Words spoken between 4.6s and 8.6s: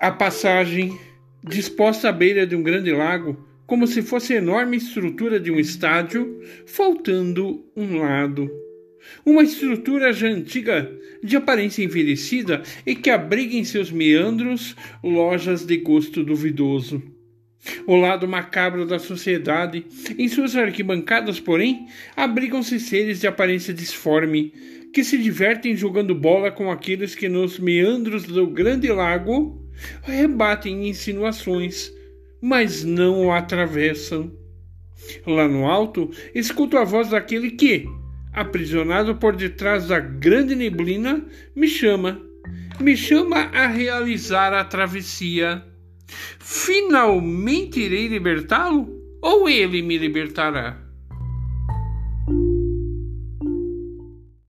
estrutura de um estádio, faltando um lado.